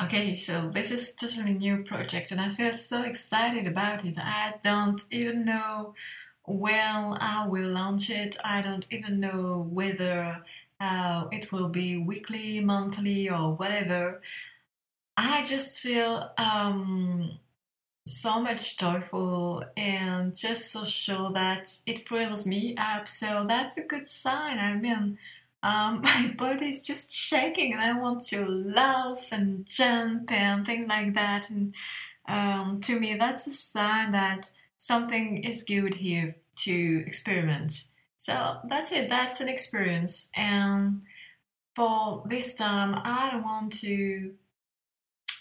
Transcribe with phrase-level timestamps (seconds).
[0.00, 4.18] Okay, so this is totally new project and I feel so excited about it.
[4.18, 5.94] I don't even know
[6.44, 8.36] when I will launch it.
[8.44, 10.42] I don't even know whether
[10.80, 14.20] uh, it will be weekly, monthly, or whatever.
[15.16, 17.38] I just feel um,
[18.06, 23.06] so much joyful and just so sure that it fills me up.
[23.08, 24.58] So that's a good sign.
[24.58, 25.18] I mean,
[25.62, 30.88] um, my body is just shaking and I want to laugh and jump and things
[30.88, 31.50] like that.
[31.50, 31.74] And
[32.28, 37.84] um, to me, that's a sign that something is good here to experiment.
[38.16, 40.30] So that's it, that's an experience.
[40.36, 41.02] And
[41.74, 44.34] for this time, I don't want to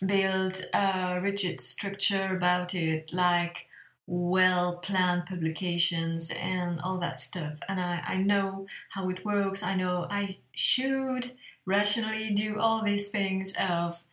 [0.03, 3.67] build a rigid structure about it, like
[4.07, 7.59] well planned publications and all that stuff.
[7.69, 9.63] And I, I know how it works.
[9.63, 11.31] I know I should
[11.65, 14.03] rationally do all these things of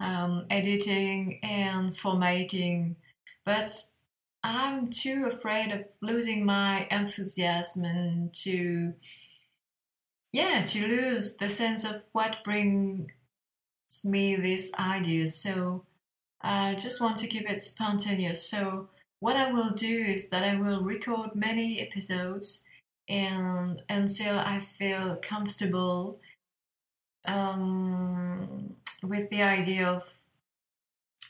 [0.00, 2.96] um, editing and formatting,
[3.44, 3.74] but
[4.44, 8.94] I'm too afraid of losing my enthusiasm and to,
[10.32, 13.10] yeah, to lose the sense of what brings
[14.04, 15.34] me these ideas.
[15.34, 15.84] So
[16.40, 18.48] I just want to keep it spontaneous.
[18.48, 22.64] So what I will do is that I will record many episodes
[23.08, 26.20] and until I feel comfortable
[27.24, 30.14] um, with the idea of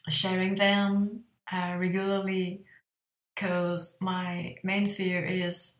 [0.08, 2.62] sharing them uh, regularly
[3.34, 5.76] because my main fear is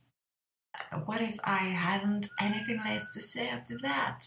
[0.93, 4.25] uh, what if I haven't anything less to say after that?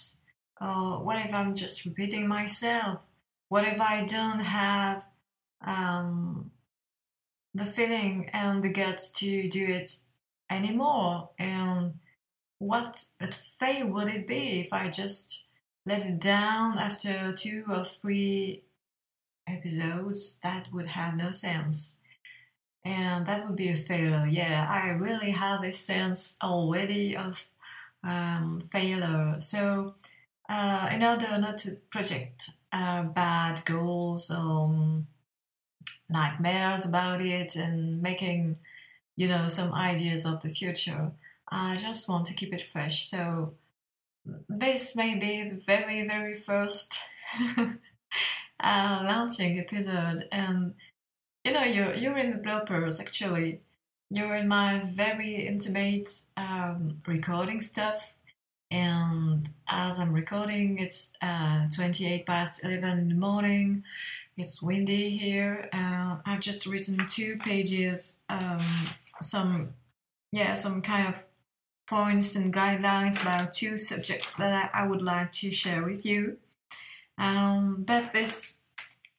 [0.59, 3.07] Or what if I'm just repeating myself?
[3.47, 5.05] What if I don't have
[5.65, 6.51] um,
[7.53, 9.97] the feeling and the guts to do it
[10.49, 11.29] anymore.
[11.37, 11.95] And
[12.59, 15.47] what a fail would it be if I just
[15.85, 18.63] let it down after two or three
[19.47, 20.39] episodes?
[20.43, 22.01] That would have no sense.
[22.83, 24.25] And that would be a failure.
[24.27, 27.47] Yeah, I really have this sense already of
[28.03, 29.35] um, failure.
[29.39, 29.95] So,
[30.49, 35.07] uh, in order not to project uh, bad goals, um,
[36.11, 38.57] nightmares about it and making,
[39.15, 41.11] you know, some ideas of the future.
[41.49, 43.07] I just want to keep it fresh.
[43.09, 43.53] So
[44.47, 46.99] this may be the very, very first
[47.57, 50.75] uh, launching episode, and
[51.43, 53.61] you know, you're you're in the bloopers actually.
[54.09, 58.13] You're in my very intimate um, recording stuff,
[58.69, 63.83] and as I'm recording, it's uh, 28 past 11 in the morning
[64.37, 65.69] it's windy here.
[65.73, 68.59] Uh, I've just written two pages, um,
[69.21, 69.73] some,
[70.31, 71.23] yeah, some kind of
[71.87, 76.37] points and guidelines about two subjects that I, would like to share with you.
[77.17, 78.59] Um, but this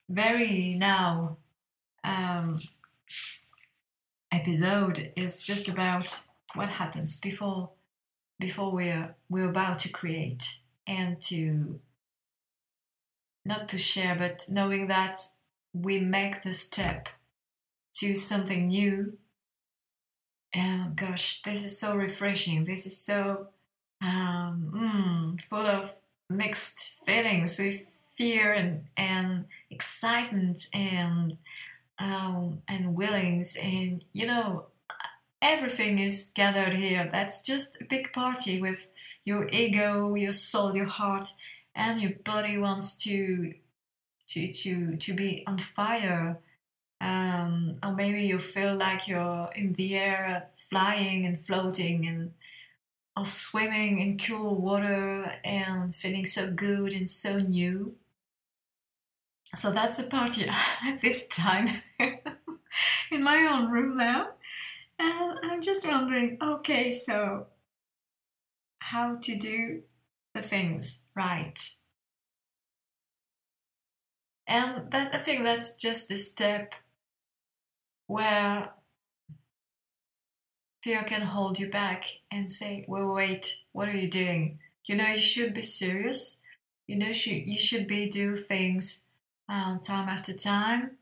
[0.09, 1.37] very now
[2.03, 2.63] um,
[4.33, 6.23] episode is just about
[6.55, 7.71] what happens before
[8.41, 11.79] before we're we're about to create and to
[13.45, 15.19] not to share, but knowing that
[15.73, 17.09] we make the step
[17.95, 19.19] to something new.
[20.55, 22.65] And gosh, this is so refreshing.
[22.65, 23.49] This is so
[24.03, 25.95] um, mm, full of
[26.29, 27.81] mixed feelings with
[28.17, 31.39] fear and, and excitement and
[31.99, 34.67] um, and willings and you know
[35.41, 37.09] everything is gathered here.
[37.11, 38.95] That's just a big party with
[39.25, 41.33] your ego, your soul, your heart,
[41.75, 43.55] and your body wants to
[44.29, 46.39] to to to be on fire.
[47.01, 52.33] Um, or maybe you feel like you're in the air flying and floating and
[53.17, 57.97] or swimming in cool water and feeling so good and so new.
[59.55, 60.47] So that's the party
[60.87, 61.83] at this time
[63.11, 64.29] in my own room now.
[64.99, 67.47] And i'm just wondering okay so
[68.79, 69.83] how to do
[70.35, 71.59] the things right.
[74.47, 76.75] And that I think that's just the step
[78.07, 78.73] where
[80.83, 84.59] fear can hold you back and say, well, wait, what are you doing?
[84.85, 86.41] You know, you should be serious.
[86.87, 89.07] You know, you should be do things
[89.49, 90.99] um, time after time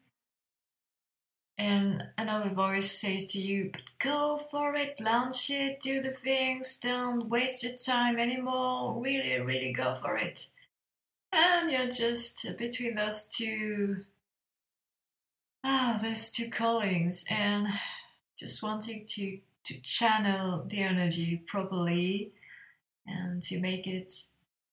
[1.60, 6.80] and another voice says to you, but go for it, launch it, do the things,
[6.80, 10.46] don't waste your time anymore, really, really go for it.
[11.30, 14.06] And you're just between those two,
[15.62, 17.68] ah, those two callings, and
[18.38, 22.32] just wanting to, to channel the energy properly
[23.06, 24.10] and to make it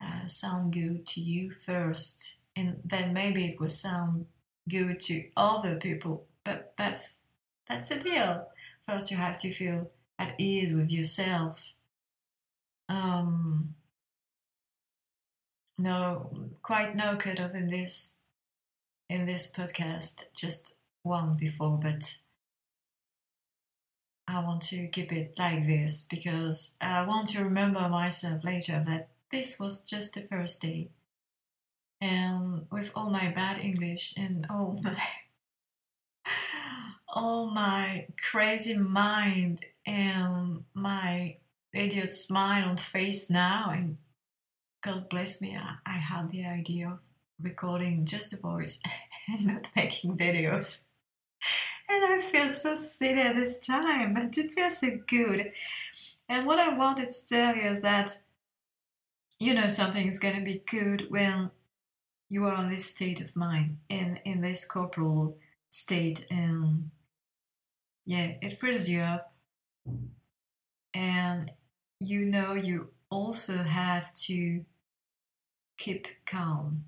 [0.02, 4.26] uh, sound good to you first and then maybe it will sound
[4.70, 7.20] good to other people but that's
[7.68, 8.48] that's a deal
[8.88, 11.74] first you have to feel at ease with yourself.
[12.88, 13.76] Um
[15.78, 16.32] no
[16.64, 18.18] quite no cut off in this
[19.10, 22.16] in this podcast just one before but
[24.28, 29.08] i want to keep it like this because i want to remember myself later that
[29.30, 30.90] this was just the first day.
[32.00, 34.98] And with all my bad english and all my
[37.18, 41.36] all my crazy mind and my
[41.74, 44.00] idiot smile on face now and
[44.84, 47.00] god bless me I, I had the idea of
[47.42, 48.80] recording just the voice
[49.28, 50.84] and not making videos.
[51.90, 55.52] And i feel so silly at this time but it feels so good.
[56.30, 58.22] And what i wanted to tell you is that
[59.40, 61.50] you know something is going to be good when
[62.30, 65.38] you are in this state of mind in in this corporal
[65.72, 66.92] state and
[68.08, 69.34] yeah it frees you up.
[70.94, 71.52] And
[72.00, 74.66] you know you also have to
[75.78, 76.86] keep calm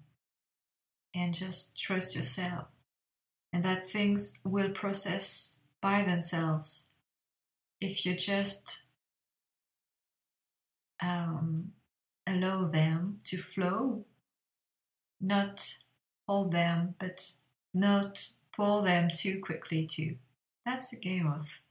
[1.13, 2.68] and just trust yourself.
[3.51, 6.88] And that things will process by themselves
[7.81, 8.83] if you just
[11.01, 11.72] um,
[12.25, 14.06] allow them to flow.
[15.19, 15.83] Not
[16.27, 17.31] hold them but
[17.74, 18.25] not
[18.56, 20.15] pull them too quickly too
[20.69, 21.62] that's a game of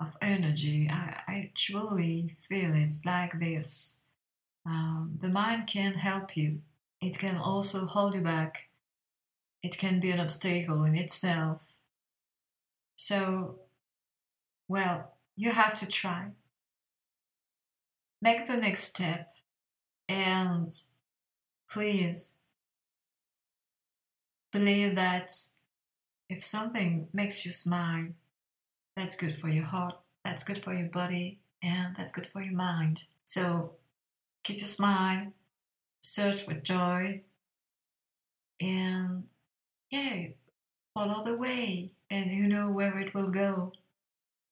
[0.00, 0.88] of energy.
[0.90, 4.00] I, I truly feel it's like this.
[4.64, 6.62] Um, the mind can help you.
[7.02, 8.70] It can also hold you back.
[9.62, 11.74] It can be an obstacle in itself.
[12.96, 13.58] So,
[14.68, 16.28] well, you have to try.
[18.22, 19.34] Make the next step
[20.08, 20.70] and
[21.70, 22.36] please
[24.50, 25.30] believe that
[26.30, 28.06] if something makes you smile,
[28.96, 32.54] that's good for your heart, that's good for your body, and that's good for your
[32.54, 33.02] mind.
[33.24, 33.72] So
[34.44, 35.32] keep your smile,
[36.00, 37.22] search for joy,
[38.60, 39.24] and
[39.90, 40.28] yeah,
[40.94, 43.72] follow the way, and you know where it will go.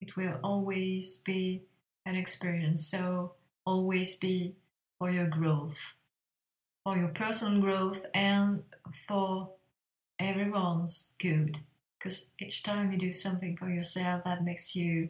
[0.01, 1.61] It will always be
[2.05, 3.35] an experience, so
[3.65, 4.55] always be
[4.97, 5.93] for your growth,
[6.83, 8.63] for your personal growth, and
[9.07, 9.51] for
[10.19, 11.59] everyone's good
[11.97, 15.09] because each time you do something for yourself that makes you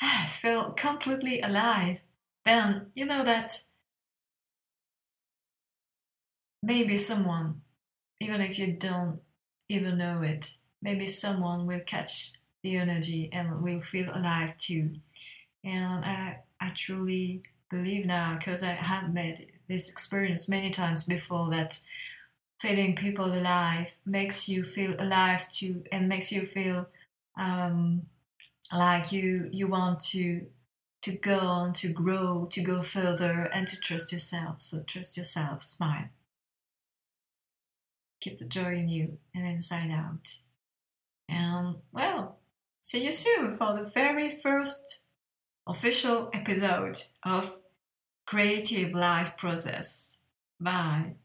[0.28, 1.98] feel completely alive,
[2.44, 3.62] then you know that
[6.62, 7.62] maybe someone,
[8.20, 9.20] even if you don't
[9.68, 12.32] even know it, maybe someone will catch
[12.62, 14.96] the energy and will feel alive too.
[15.64, 21.50] And I, I truly believe now, because I have made this experience many times before,
[21.50, 21.80] that
[22.58, 26.86] feeling people alive makes you feel alive too and makes you feel
[27.36, 28.06] um,
[28.72, 30.46] like you you want to
[31.02, 34.62] to go on to grow to go further and to trust yourself.
[34.62, 36.08] So trust yourself smile.
[38.20, 40.38] Keep the joy in you and inside out.
[41.28, 42.38] And well
[42.80, 45.00] see you soon for the very first
[45.66, 47.56] official episode of
[48.26, 50.16] creative life process.
[50.58, 51.16] Bye